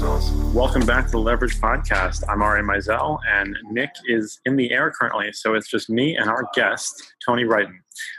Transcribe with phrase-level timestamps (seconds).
[0.00, 2.24] Welcome back to the Leverage Podcast.
[2.26, 6.30] I'm Ari Meisel, and Nick is in the air currently, so it's just me and
[6.30, 7.76] our guest, Tony Wrighton.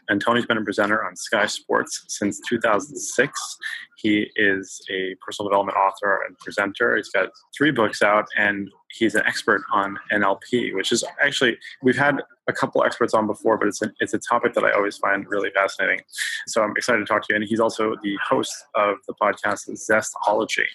[0.07, 3.57] And Tony's been a presenter on Sky Sports since 2006.
[3.97, 6.95] He is a personal development author and presenter.
[6.95, 11.97] He's got three books out, and he's an expert on NLP, which is actually we've
[11.97, 14.97] had a couple experts on before, but it's a, it's a topic that I always
[14.97, 16.01] find really fascinating.
[16.47, 17.35] So I'm excited to talk to you.
[17.37, 20.65] And he's also the host of the podcast Zestology.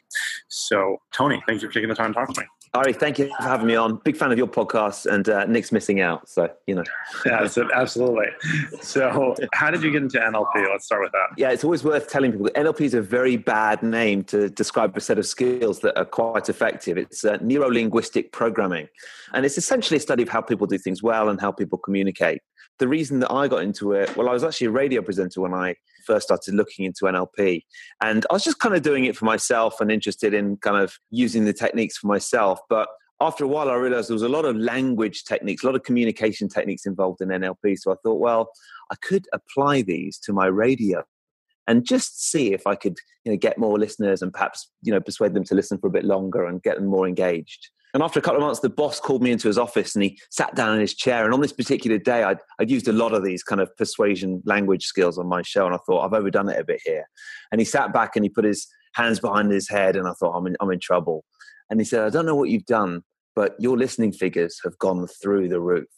[0.48, 2.46] So Tony, thank you for taking the time to talk to me.
[2.74, 3.96] Ari, thank you for having me on.
[4.04, 6.28] Big fan of your podcast, and uh, Nick's missing out.
[6.28, 6.84] So, you know.
[7.26, 8.26] yeah, absolutely.
[8.82, 10.68] So, how did you get into NLP?
[10.70, 11.28] Let's start with that.
[11.36, 14.96] Yeah, it's always worth telling people that NLP is a very bad name to describe
[14.96, 16.98] a set of skills that are quite effective.
[16.98, 18.88] It's uh, neuro linguistic programming.
[19.32, 22.40] And it's essentially a study of how people do things well and how people communicate.
[22.78, 25.54] The reason that I got into it, well, I was actually a radio presenter when
[25.54, 25.74] I
[26.08, 27.62] first started looking into NLP.
[28.00, 30.98] And I was just kind of doing it for myself and interested in kind of
[31.10, 32.58] using the techniques for myself.
[32.68, 32.88] But
[33.20, 35.82] after a while, I realized there was a lot of language techniques, a lot of
[35.82, 37.78] communication techniques involved in NLP.
[37.78, 38.50] So I thought, well,
[38.90, 41.04] I could apply these to my radio
[41.66, 45.00] and just see if I could you know, get more listeners and perhaps you know
[45.00, 47.68] persuade them to listen for a bit longer and get them more engaged.
[47.94, 50.20] And after a couple of months, the boss called me into his office and he
[50.30, 51.24] sat down in his chair.
[51.24, 54.42] And on this particular day, I'd, I'd used a lot of these kind of persuasion
[54.44, 55.66] language skills on my show.
[55.66, 57.08] And I thought, I've overdone it a bit here.
[57.50, 59.96] And he sat back and he put his hands behind his head.
[59.96, 61.24] And I thought, I'm in, I'm in trouble.
[61.70, 63.02] And he said, I don't know what you've done,
[63.34, 65.88] but your listening figures have gone through the roof.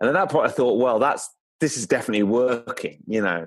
[0.00, 1.28] And at that point, I thought, well, that's
[1.60, 3.46] this is definitely working, you know.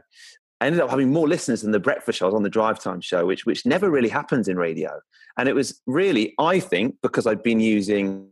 [0.66, 2.36] I ended up having more listeners than the breakfast show.
[2.36, 5.00] On the drive time show, which which never really happens in radio.
[5.38, 8.30] And it was really, I think, because I'd been using,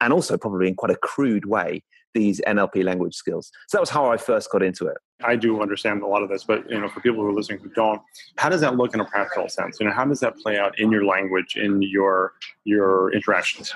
[0.00, 1.84] and also probably in quite a crude way,
[2.14, 3.52] these NLP language skills.
[3.68, 4.96] So that was how I first got into it.
[5.22, 7.60] I do understand a lot of this, but you know, for people who are listening
[7.60, 8.02] who don't,
[8.38, 9.78] how does that look in a practical sense?
[9.78, 12.32] You know, how does that play out in your language, in your
[12.64, 13.72] your interactions?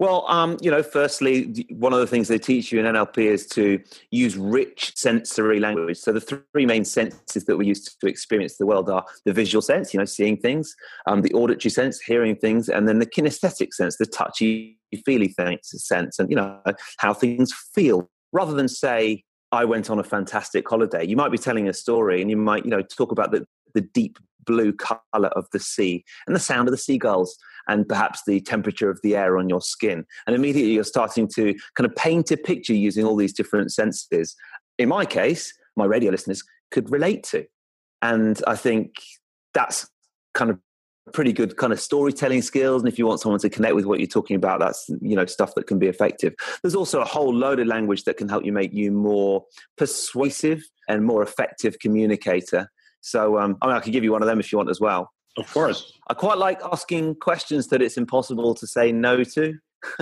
[0.00, 3.46] Well, um, you know, firstly, one of the things they teach you in NLP is
[3.48, 3.78] to
[4.10, 5.98] use rich sensory language.
[5.98, 9.60] So the three main senses that we use to experience the world are the visual
[9.60, 10.74] sense, you know, seeing things,
[11.06, 16.18] um, the auditory sense, hearing things, and then the kinesthetic sense, the touchy, feely sense,
[16.18, 16.58] and you know
[16.96, 18.08] how things feel.
[18.32, 19.22] Rather than say,
[19.52, 22.64] "I went on a fantastic holiday," you might be telling a story, and you might,
[22.64, 23.44] you know, talk about the
[23.74, 27.36] the deep blue color of the sea and the sound of the seagulls
[27.68, 30.04] and perhaps the temperature of the air on your skin.
[30.26, 34.34] And immediately you're starting to kind of paint a picture using all these different senses.
[34.78, 37.46] In my case, my radio listeners could relate to.
[38.02, 38.94] And I think
[39.54, 39.88] that's
[40.34, 40.58] kind of
[41.12, 43.98] pretty good kind of storytelling skills and if you want someone to connect with what
[43.98, 47.34] you're talking about that's you know stuff that can be effective there's also a whole
[47.34, 49.44] load of language that can help you make you more
[49.76, 54.28] persuasive and more effective communicator so um, I, mean, I could give you one of
[54.28, 55.10] them if you want as well.
[55.36, 55.92] Of course.
[56.08, 59.54] I quite like asking questions that it's impossible to say no to.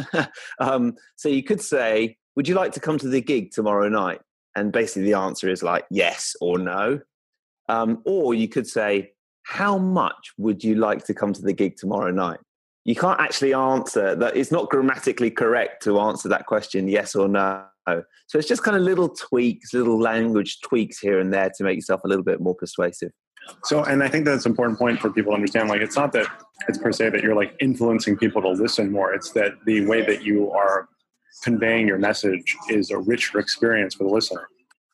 [0.61, 4.21] um, so you could say, Would you like to come to the gig tomorrow night?
[4.57, 7.01] And basically the answer is like yes or no.
[7.69, 11.77] Um, or you could say, How much would you like to come to the gig
[11.77, 12.41] tomorrow night?
[12.85, 14.37] You can't actually answer that.
[14.37, 17.67] It's not grammatically correct to answer that question yes or no.
[18.27, 21.77] So it's just kind of little tweaks, little language tweaks here and there to make
[21.77, 23.13] yourself a little bit more persuasive.
[23.65, 25.69] So, and I think that's an important point for people to understand.
[25.69, 26.27] Like, it's not that
[26.69, 29.15] it's per se that you're like influencing people to listen more.
[29.15, 30.89] It's that the way that you are
[31.43, 34.49] conveying your message is a richer experience for the listener.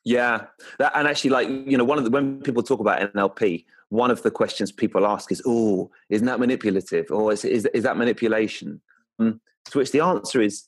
[0.05, 0.47] Yeah,
[0.79, 4.11] that, and actually, like you know, one of the when people talk about NLP, one
[4.11, 7.11] of the questions people ask is, "Oh, isn't that manipulative?
[7.11, 8.83] Or is is, is that manipulation?"
[9.19, 9.41] Um,
[9.71, 10.65] to which the answer is,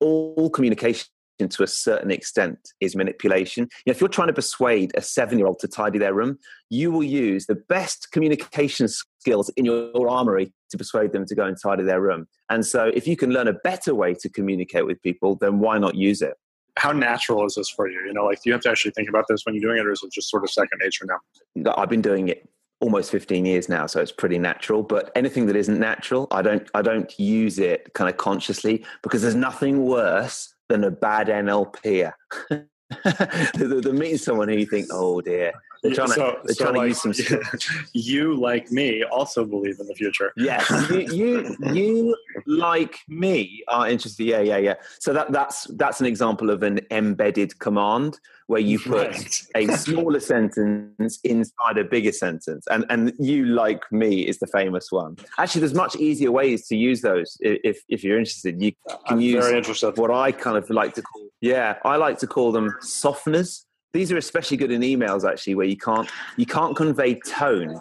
[0.00, 1.06] all communication
[1.38, 3.64] to a certain extent is manipulation.
[3.84, 6.38] You know, if you're trying to persuade a seven year old to tidy their room,
[6.70, 11.44] you will use the best communication skills in your armory to persuade them to go
[11.44, 12.26] and tidy their room.
[12.50, 15.78] And so, if you can learn a better way to communicate with people, then why
[15.78, 16.34] not use it?
[16.78, 18.00] How natural is this for you?
[18.06, 19.86] You know, like, do you have to actually think about this when you're doing it,
[19.86, 21.72] or is it just sort of second nature now?
[21.76, 22.48] I've been doing it
[22.80, 26.68] almost 15 years now so it's pretty natural but anything that isn't natural i don't
[26.74, 32.12] i don't use it kind of consciously because there's nothing worse than a bad NLPer.
[33.54, 35.52] they're, meeting someone who you think, oh dear,
[35.82, 37.40] they're trying so, to, they're so trying like, to use some.
[37.92, 40.32] you, like me, also believe in the future.
[40.36, 42.16] Yes, you, you, you,
[42.46, 44.24] like me, are interested.
[44.24, 44.74] Yeah, yeah, yeah.
[45.00, 49.44] So that that's that's an example of an embedded command where you put right.
[49.56, 54.92] a smaller sentence inside a bigger sentence, and and you, like me, is the famous
[54.92, 55.16] one.
[55.38, 57.36] Actually, there's much easier ways to use those.
[57.40, 61.25] If if you're interested, you can I'm use what I kind of like to call.
[61.40, 63.62] Yeah, I like to call them softeners
[63.92, 67.80] these are especially good in emails actually where you can't you can't convey tone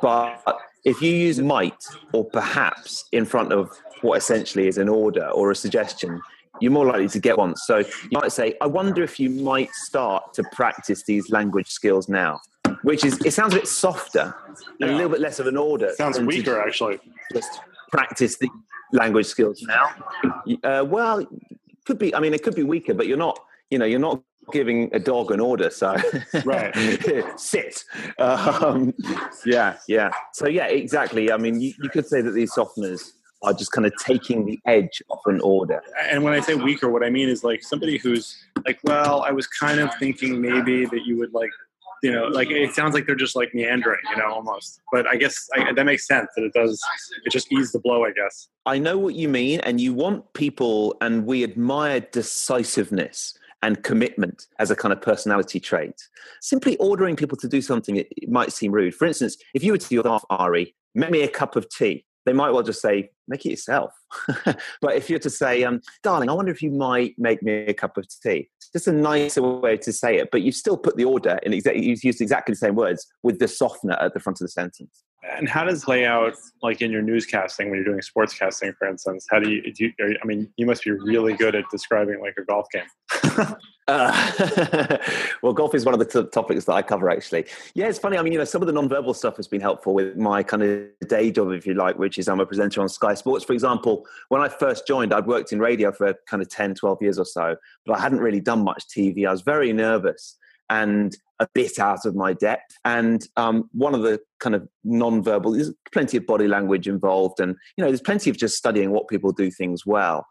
[0.00, 0.40] but
[0.86, 3.68] if you use might or perhaps in front of
[4.02, 6.22] what essentially is an order or a suggestion,
[6.60, 7.56] you're more likely to get one.
[7.56, 12.08] So you might say, I wonder if you might start to practice these language skills
[12.08, 12.40] now,
[12.82, 14.34] which is, it sounds a bit softer
[14.80, 15.92] and a little bit less of an order.
[15.94, 17.00] Sounds weaker, actually.
[17.32, 17.60] Just
[17.90, 18.48] practice the
[18.92, 19.90] language skills now.
[20.62, 21.26] Uh, well,
[21.86, 23.38] could be, I mean, it could be weaker, but you're not,
[23.70, 24.22] you know, you're not
[24.52, 25.70] giving a dog an order.
[25.70, 25.96] So,
[26.44, 26.74] right,
[27.36, 27.82] sit.
[28.18, 28.94] Um,
[29.44, 30.10] yeah, yeah.
[30.32, 31.32] So, yeah, exactly.
[31.32, 33.12] I mean, you, you could say that these softeners
[33.42, 35.82] are just kind of taking the edge off an order.
[36.10, 39.30] And when I say weaker, what I mean is like somebody who's like, well, I
[39.30, 41.50] was kind of thinking maybe that you would like,
[42.02, 44.80] you know, like it sounds like they're just like meandering, you know, almost.
[44.92, 46.80] But I guess I, that makes sense that it does,
[47.24, 48.48] it just eases the blow, I guess.
[48.66, 49.60] I know what you mean.
[49.60, 55.58] And you want people, and we admire decisiveness and commitment as a kind of personality
[55.58, 56.08] trait.
[56.40, 58.94] Simply ordering people to do something, it, it might seem rude.
[58.94, 62.04] For instance, if you were to your staff, Ari, make me a cup of tea,
[62.26, 63.92] they might well just say, make it yourself.
[64.80, 67.74] but if you're to say, um, darling, I wonder if you might make me a
[67.74, 70.96] cup of tea, it's just a nicer way to say it, but you've still put
[70.96, 74.20] the order in exactly, you've used exactly the same words with the softener at the
[74.20, 75.02] front of the sentence.
[75.22, 79.26] And how does play out like in your newscasting when you're doing sportscasting, for instance?
[79.30, 82.36] How do you, do you I mean, you must be really good at describing like
[82.38, 83.56] a golf game.
[83.88, 84.98] uh,
[85.42, 87.46] well, golf is one of the t- topics that I cover actually.
[87.74, 88.18] Yeah, it's funny.
[88.18, 90.62] I mean, you know, some of the non-verbal stuff has been helpful with my kind
[90.62, 93.44] of day job, if you like, which is I'm a presenter on Sky Sports.
[93.44, 97.02] For example, when I first joined, I'd worked in radio for kind of 10, 12
[97.02, 99.26] years or so, but I hadn't really done much TV.
[99.26, 100.36] I was very nervous
[100.70, 102.76] and a bit out of my depth.
[102.84, 107.56] And um, one of the kind of non-verbal, there's plenty of body language involved, and
[107.76, 110.26] you know, there's plenty of just studying what people do things well,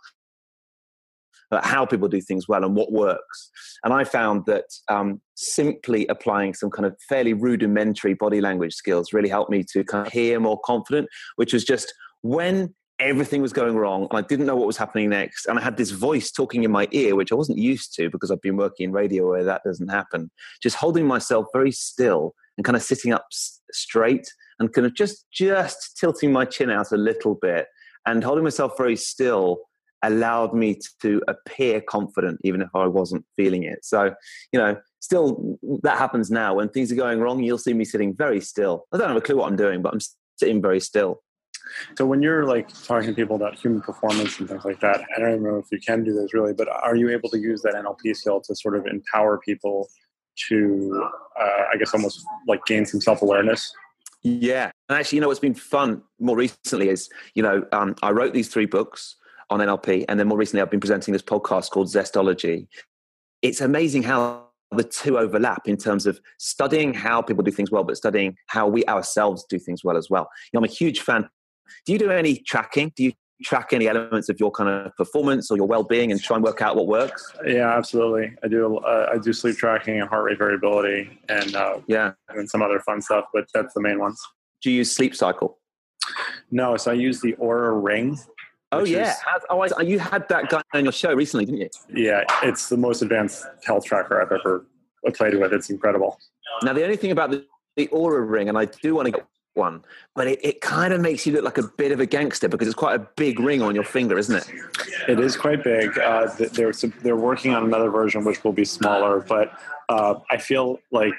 [1.51, 3.51] uh, how people do things well, and what works.
[3.83, 9.13] And I found that um, simply applying some kind of fairly rudimentary body language skills
[9.13, 13.53] really helped me to kind of hear more confident, which was just when everything was
[13.53, 15.45] going wrong and I didn't know what was happening next.
[15.47, 18.31] And I had this voice talking in my ear, which I wasn't used to because
[18.31, 20.31] I've been working in radio where that doesn't happen.
[20.61, 23.25] Just holding myself very still and kind of sitting up
[23.71, 24.27] straight
[24.59, 27.67] and kind of just just tilting my chin out a little bit
[28.05, 29.59] and holding myself very still
[30.03, 33.83] allowed me to appear confident even if I wasn't feeling it.
[33.83, 34.13] So,
[34.51, 38.15] you know, still that happens now when things are going wrong, you'll see me sitting
[38.15, 38.85] very still.
[38.93, 39.99] I don't have a clue what I'm doing, but I'm
[40.37, 41.21] sitting very still.
[41.97, 45.19] So when you're like talking to people about human performance and things like that, I
[45.19, 47.73] don't know if you can do this really, but are you able to use that
[47.73, 49.89] NLP skill to sort of empower people
[50.49, 51.09] to,
[51.39, 53.73] uh, I guess, almost like gain some self awareness?
[54.21, 58.09] Yeah, and actually, you know, what's been fun more recently is, you know, um, I
[58.09, 59.17] wrote these three books
[59.51, 62.67] on NLP, and then more recently, I've been presenting this podcast called Zestology.
[63.43, 67.83] It's amazing how the two overlap in terms of studying how people do things well,
[67.83, 70.27] but studying how we ourselves do things well as well.
[70.51, 71.29] You know, I'm a huge fan
[71.85, 72.91] do you do any tracking?
[72.95, 73.13] Do you
[73.43, 76.61] track any elements of your kind of performance or your well-being and try and work
[76.61, 77.33] out what works?
[77.45, 78.33] Yeah, absolutely.
[78.43, 78.77] I do.
[78.77, 82.79] Uh, I do sleep tracking and heart rate variability, and uh, yeah, and some other
[82.79, 83.25] fun stuff.
[83.33, 84.21] But that's the main ones.
[84.61, 85.59] Do you use Sleep Cycle?
[86.51, 88.17] No, so I use the Oura Ring.
[88.71, 89.17] Oh yeah, is,
[89.49, 91.69] oh, I, you had that guy on your show recently, didn't you?
[92.05, 94.65] Yeah, it's the most advanced health tracker I've ever
[95.13, 95.53] played with.
[95.53, 96.19] It's incredible.
[96.63, 97.45] Now the only thing about the,
[97.75, 99.25] the Oura Ring, and I do want to get
[99.55, 102.47] one, but it, it kind of makes you look like a bit of a gangster
[102.47, 104.49] because it's quite a big ring on your finger, isn't it?
[105.07, 105.97] It is quite big.
[105.97, 109.57] Uh, they're they're working on another version which will be smaller, but
[109.89, 111.13] uh, I feel like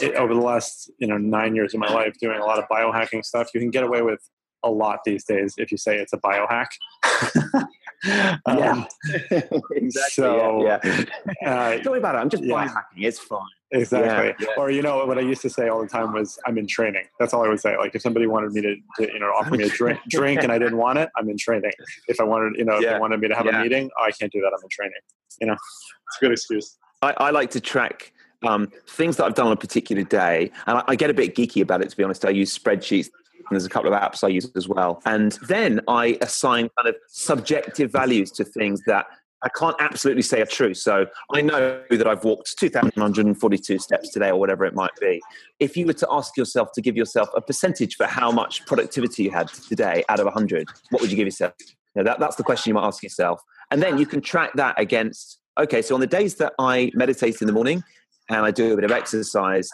[0.00, 2.64] it, over the last you know nine years of my life doing a lot of
[2.68, 4.20] biohacking stuff, you can get away with
[4.62, 6.66] a lot these days if you say it's a biohack.
[7.54, 7.68] um,
[8.58, 8.84] yeah,
[9.70, 9.90] exactly.
[10.10, 10.78] So, yeah,
[11.42, 11.50] yeah.
[11.50, 12.18] Uh, Don't worry about it.
[12.18, 12.66] I'm just yeah.
[12.66, 13.04] biohacking.
[13.04, 13.40] It's fine.
[13.72, 14.34] Exactly.
[14.38, 14.62] Yeah, yeah.
[14.62, 17.04] Or you know what I used to say all the time was I'm in training.
[17.18, 17.76] That's all I would say.
[17.76, 20.52] Like if somebody wanted me to, to you know offer me a drink, drink and
[20.52, 21.72] I didn't want it, I'm in training.
[22.06, 22.88] If I wanted you know yeah.
[22.88, 24.52] if they wanted me to have a meeting, oh, I can't do that.
[24.56, 25.00] I'm in training.
[25.40, 26.78] You know, it's a good excuse.
[27.02, 28.12] I, I like to track
[28.46, 31.34] um, things that I've done on a particular day, and I, I get a bit
[31.34, 31.90] geeky about it.
[31.90, 33.08] To be honest, I use spreadsheets
[33.48, 35.00] and there's a couple of apps I use as well.
[35.04, 39.06] And then I assign kind of subjective values to things that
[39.42, 40.72] I can't absolutely say are true.
[40.74, 45.20] So I know that I've walked 2,142 steps today or whatever it might be.
[45.60, 49.24] If you were to ask yourself to give yourself a percentage for how much productivity
[49.24, 51.52] you had today out of 100, what would you give yourself?
[51.60, 53.42] You know, that, that's the question you might ask yourself.
[53.70, 57.40] And then you can track that against, okay, so on the days that I meditate
[57.40, 57.84] in the morning
[58.30, 59.68] and I do a bit of exercise,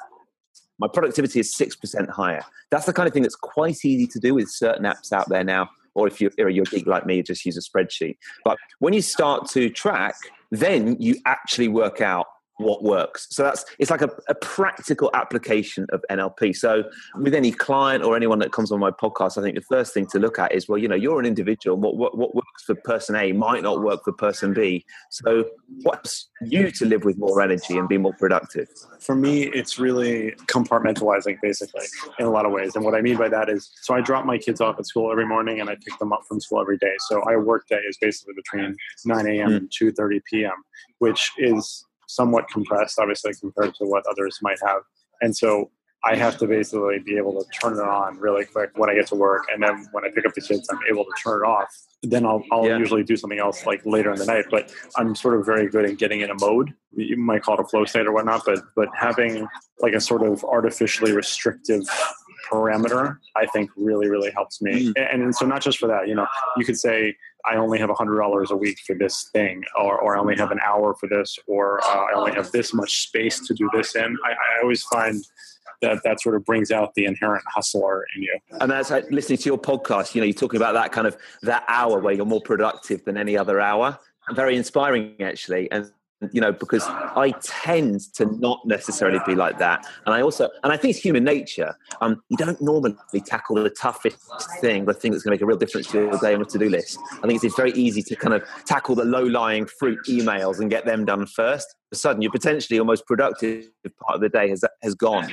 [0.78, 2.42] my productivity is 6% higher.
[2.70, 5.44] That's the kind of thing that's quite easy to do with certain apps out there
[5.44, 8.16] now or if you're, you're a geek like me, just use a spreadsheet.
[8.44, 10.14] But when you start to track,
[10.50, 12.26] then you actually work out
[12.62, 13.26] what works.
[13.30, 16.56] So that's it's like a, a, practical application of NLP.
[16.56, 16.84] So
[17.16, 20.06] with any client or anyone that comes on my podcast, I think the first thing
[20.08, 21.76] to look at is well, you know, you're an individual.
[21.76, 24.84] What what, what works for person A might not work for person B.
[25.10, 25.44] So
[25.82, 28.68] what's you to live with more energy and be more productive?
[29.00, 31.86] For me, it's really compartmentalizing basically
[32.18, 32.76] in a lot of ways.
[32.76, 35.10] And what I mean by that is so I drop my kids off at school
[35.10, 36.94] every morning and I pick them up from school every day.
[37.08, 39.50] So our work day is basically between 9 a.m.
[39.50, 39.56] Mm.
[39.56, 40.52] and 2.30 p.m.,
[40.98, 44.82] which is somewhat compressed, obviously, compared to what others might have.
[45.20, 45.70] And so
[46.04, 49.06] I have to basically be able to turn it on really quick when I get
[49.08, 49.44] to work.
[49.52, 51.68] And then when I pick up the kids, I'm able to turn it off.
[52.02, 52.76] Then I'll, I'll yeah.
[52.76, 54.46] usually do something else like later in the night.
[54.50, 56.74] But I'm sort of very good at getting in a mode.
[56.90, 59.46] You might call it a flow state or whatnot, but but having
[59.78, 61.82] like a sort of artificially restrictive
[62.52, 64.92] parameter, I think really, really helps me.
[64.92, 65.12] Mm.
[65.12, 67.90] And, and so not just for that, you know, you could say, I only have
[67.90, 71.38] $100 a week for this thing, or, or I only have an hour for this,
[71.48, 74.16] or uh, I only have this much space to do this in.
[74.24, 75.24] I, I always find
[75.80, 78.38] that that sort of brings out the inherent hustler in you.
[78.60, 81.16] And as I listening to your podcast, you know, you're talking about that kind of
[81.42, 83.98] that hour where you're more productive than any other hour.
[84.30, 85.70] Very inspiring, actually.
[85.72, 85.90] And
[86.32, 86.84] you know because
[87.16, 89.86] i tend to not necessarily be like that.
[90.06, 91.74] And i also and i think it's human nature.
[92.00, 94.18] Um you don't normally tackle the toughest
[94.60, 96.44] thing the thing that's going to make a real difference to your day on a
[96.44, 96.98] to-do list.
[97.22, 100.84] I think it's very easy to kind of tackle the low-lying fruit emails and get
[100.84, 101.74] them done first.
[101.92, 103.66] A sudden your potentially your most productive
[104.00, 105.32] part of the day has has gone.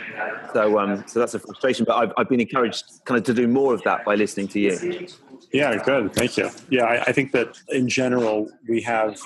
[0.54, 3.48] So um so that's a frustration but i've, I've been encouraged kind of to do
[3.48, 5.08] more of that by listening to you.
[5.54, 6.14] Yeah good.
[6.14, 6.50] Thank you.
[6.70, 9.18] Yeah I, I think that in general we have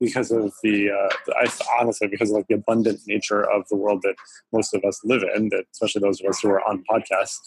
[0.00, 4.00] because of the, uh, I, honestly, because of like the abundant nature of the world
[4.02, 4.14] that
[4.52, 7.38] most of us live in, that especially those of us who are on podcasts,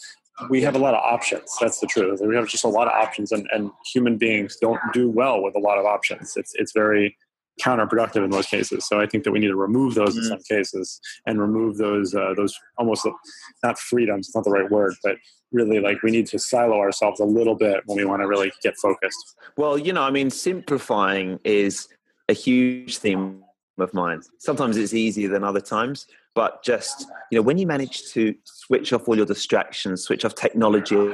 [0.48, 1.54] we have a lot of options.
[1.60, 2.20] That's the truth.
[2.24, 5.54] We have just a lot of options, and, and human beings don't do well with
[5.54, 6.36] a lot of options.
[6.36, 7.16] It's it's very
[7.60, 8.84] counterproductive in most cases.
[8.86, 10.18] So I think that we need to remove those mm.
[10.18, 13.06] in some cases and remove those uh, those almost
[13.62, 14.26] not freedoms.
[14.26, 15.16] It's not the right word, but
[15.52, 18.52] really like we need to silo ourselves a little bit when we want to really
[18.62, 19.36] get focused.
[19.56, 21.86] Well, you know, I mean, simplifying is
[22.28, 23.42] a huge theme
[23.78, 24.22] of mine.
[24.38, 28.92] Sometimes it's easier than other times, but just you know, when you manage to switch
[28.92, 31.12] off all your distractions, switch off technology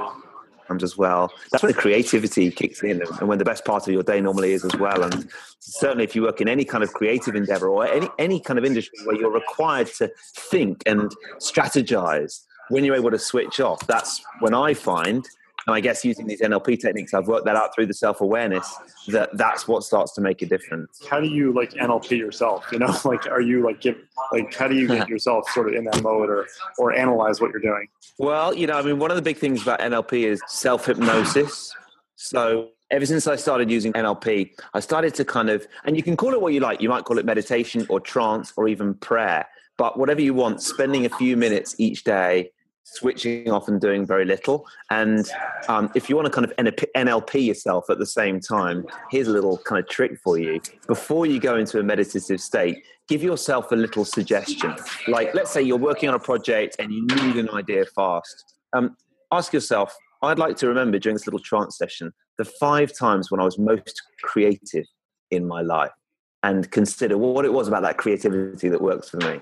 [0.82, 4.04] as well, that's when the creativity kicks in, and when the best part of your
[4.04, 5.02] day normally is as well.
[5.02, 8.56] And certainly, if you work in any kind of creative endeavor or any any kind
[8.58, 13.84] of industry where you're required to think and strategize, when you're able to switch off,
[13.86, 15.28] that's when I find
[15.66, 18.74] and I guess using these NLP techniques, I've worked that out through the self awareness
[19.08, 21.04] that that's what starts to make a difference.
[21.08, 22.66] How do you like NLP yourself?
[22.72, 23.96] You know, like are you like give
[24.32, 26.46] like how do you get yourself sort of in that mode or
[26.78, 27.88] or analyze what you're doing?
[28.18, 31.74] Well, you know, I mean, one of the big things about NLP is self hypnosis.
[32.16, 36.16] So ever since I started using NLP, I started to kind of, and you can
[36.16, 36.80] call it what you like.
[36.80, 41.06] You might call it meditation or trance or even prayer, but whatever you want, spending
[41.06, 42.50] a few minutes each day
[42.92, 44.66] switching off and doing very little.
[44.90, 45.28] And
[45.68, 46.54] um, if you want to kind of
[46.96, 50.60] NLP yourself at the same time, here's a little kind of trick for you.
[50.86, 54.74] Before you go into a meditative state, give yourself a little suggestion.
[55.08, 58.56] Like, let's say you're working on a project and you need an idea fast.
[58.72, 58.96] Um,
[59.32, 63.40] ask yourself, I'd like to remember during this little trance session the five times when
[63.40, 64.86] I was most creative
[65.30, 65.92] in my life
[66.42, 69.40] and consider what it was about that creativity that works for me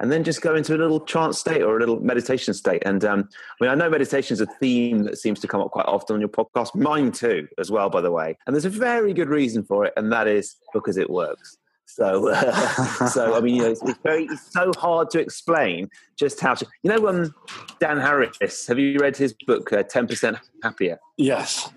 [0.00, 2.82] and then just go into a little trance state or a little meditation state.
[2.86, 3.28] And um,
[3.60, 6.14] I mean, I know meditation is a theme that seems to come up quite often
[6.14, 8.36] on your podcast, mine too, as well, by the way.
[8.46, 11.58] And there's a very good reason for it, and that is because it works.
[11.86, 15.88] So, uh, so I mean, you know, it's, it's, very, it's so hard to explain
[16.16, 16.66] just how to.
[16.82, 17.34] You know, um,
[17.80, 18.66] Dan Harris.
[18.66, 20.98] Have you read his book, uh, Ten Percent Happier?
[21.16, 21.70] Yes.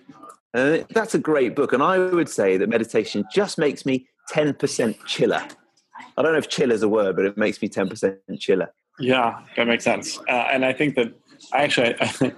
[0.54, 4.54] Uh, that's a great book, and I would say that meditation just makes me ten
[4.54, 5.42] percent chiller.
[6.18, 8.74] I don't know if chill is a word, but it makes me 10% chiller.
[9.00, 10.20] Yeah, that makes sense.
[10.30, 11.14] Uh, and I think that
[11.54, 11.96] actually,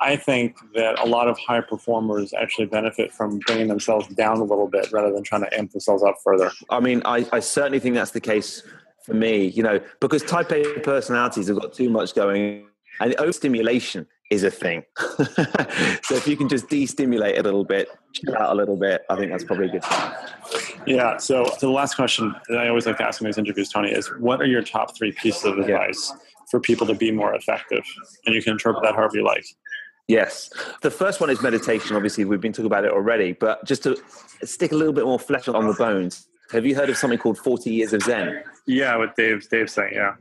[0.00, 4.44] I think that a lot of high performers actually benefit from bringing themselves down a
[4.44, 6.50] little bit rather than trying to amp themselves up further.
[6.70, 8.62] I mean, I, I certainly think that's the case
[9.04, 12.66] for me, you know, because type A personalities have got too much going
[13.00, 14.84] and overstimulation is a thing.
[16.02, 19.16] so if you can just de-stimulate a little bit, chill out a little bit, I
[19.16, 20.71] think that's probably a good thing.
[20.86, 21.16] Yeah.
[21.16, 23.90] So, so the last question that I always like to ask in these interviews, Tony,
[23.90, 26.20] is what are your top three pieces of advice yeah.
[26.50, 27.84] for people to be more effective?
[28.26, 29.44] And you can interpret that however you like.
[30.08, 30.50] Yes.
[30.82, 31.96] The first one is meditation.
[31.96, 33.96] Obviously, we've been talking about it already, but just to
[34.44, 37.38] stick a little bit more flesh on the bones, have you heard of something called
[37.38, 38.42] 40 Years of Zen?
[38.66, 40.14] Yeah, what Dave, Dave's saying, yeah.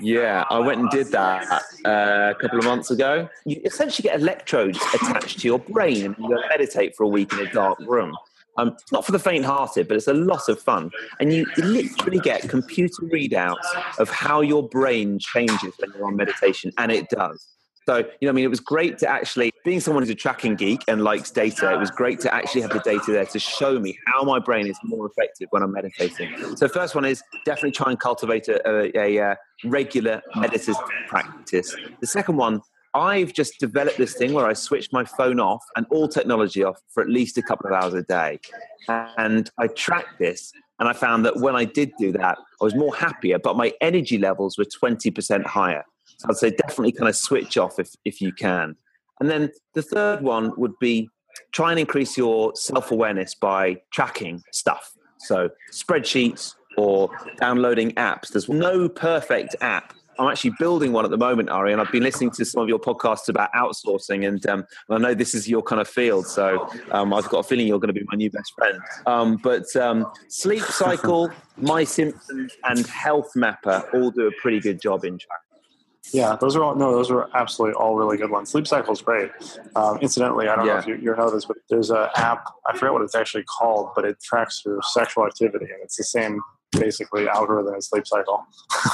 [0.00, 1.44] Yeah, I went and did that
[1.84, 3.28] uh, a couple of months ago.
[3.44, 7.40] You essentially get electrodes attached to your brain and you meditate for a week in
[7.40, 8.16] a dark room.
[8.58, 10.90] Um, it's not for the faint-hearted, but it's a lot of fun,
[11.20, 13.56] and you, literally get computer readouts
[13.98, 17.52] of how your brain changes when you're on meditation, and it does.
[17.86, 20.54] So, you know, I mean, it was great to actually, being someone who's a tracking
[20.54, 23.80] geek and likes data, it was great to actually have the data there to show
[23.80, 26.56] me how my brain is more effective when I'm meditating.
[26.56, 30.76] So, first one is definitely try and cultivate a, a, a uh, regular meditative
[31.08, 31.74] practice.
[32.00, 32.62] The second one,
[32.94, 36.78] I've just developed this thing where I switch my phone off and all technology off
[36.92, 38.38] for at least a couple of hours a day.
[38.88, 42.74] And I track this and I found that when I did do that, I was
[42.74, 45.84] more happier, but my energy levels were 20% higher.
[46.18, 48.76] So I'd say definitely kind of switch off if, if you can.
[49.20, 51.08] And then the third one would be
[51.52, 54.92] try and increase your self awareness by tracking stuff.
[55.20, 58.28] So spreadsheets or downloading apps.
[58.28, 59.94] There's no perfect app.
[60.18, 62.68] I'm actually building one at the moment, Ari, and I've been listening to some of
[62.68, 66.68] your podcasts about outsourcing, and, um, I know this is your kind of field, so
[66.90, 68.78] um, I've got a feeling you're going to be my new best friend.
[69.06, 74.80] Um, but um, Sleep Cycle, My Symptoms, and Health Mapper all do a pretty good
[74.80, 75.52] job in tracking.
[76.12, 78.50] Yeah, those are all no, those are absolutely all really good ones.
[78.50, 79.30] Sleep Cycle is great.
[79.76, 80.74] Um, incidentally, I don't yeah.
[80.74, 82.44] know if you, you know this, but there's an app.
[82.66, 86.04] I forget what it's actually called, but it tracks your sexual activity, and it's the
[86.04, 86.40] same
[86.72, 88.44] basically algorithm as Sleep Cycle.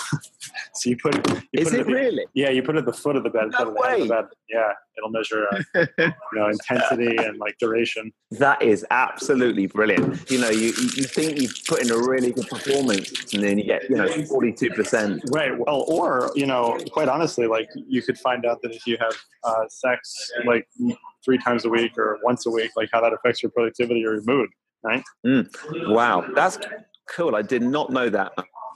[0.75, 2.27] so you put, you is put it, it really?
[2.35, 3.49] Yeah, you put it at the foot of the bed.
[3.59, 4.03] No way.
[4.03, 4.25] The bed.
[4.49, 8.13] Yeah, it'll measure uh, you know intensity and like duration.
[8.33, 10.31] That is absolutely brilliant.
[10.31, 13.65] You know, you you think you put in a really good performance, and then you
[13.65, 15.23] get you know forty two percent.
[15.33, 15.57] Right.
[15.57, 19.17] Well, or you know, quite honestly, like you could find out that if you have
[19.45, 20.67] uh, sex like
[21.25, 24.15] three times a week or once a week, like how that affects your productivity or
[24.15, 24.51] your mood.
[24.83, 25.03] Right.
[25.27, 25.49] Mm.
[25.89, 26.59] Wow, that's
[27.11, 27.35] cool.
[27.35, 28.33] I did not know that.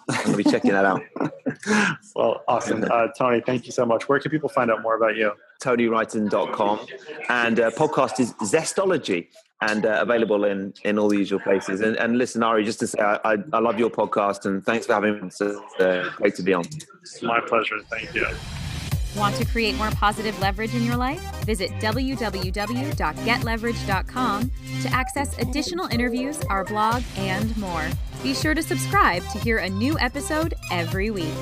[0.08, 1.02] I'm going to be checking that out.
[2.14, 2.84] well, awesome.
[2.90, 4.08] Uh, Tony, thank you so much.
[4.08, 5.32] Where can people find out more about you?
[5.62, 6.86] TonyWrighton.com.
[7.28, 9.28] And uh, podcast is Zestology
[9.60, 11.80] and uh, available in, in all the usual places.
[11.80, 14.94] And, and listen, Ari, just to say, I, I, love your podcast and thanks for
[14.94, 15.28] having me.
[15.28, 16.64] It's uh, great to be on.
[17.22, 17.78] My pleasure.
[17.88, 18.26] Thank you.
[19.16, 21.20] Want to create more positive leverage in your life?
[21.44, 24.50] Visit www.getleverage.com
[24.82, 27.88] to access additional interviews, our blog, and more.
[28.22, 31.34] Be sure to subscribe to hear a new episode every week.